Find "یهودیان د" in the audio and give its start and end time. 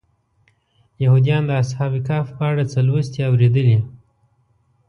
1.03-1.51